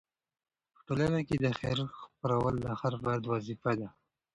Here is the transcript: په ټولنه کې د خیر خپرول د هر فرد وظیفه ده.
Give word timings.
په 0.73 0.79
ټولنه 0.87 1.19
کې 1.27 1.35
د 1.39 1.45
خیر 1.59 1.79
خپرول 1.99 2.55
د 2.61 2.67
هر 2.79 2.93
فرد 3.01 3.23
وظیفه 3.33 3.71
ده. 3.79 3.89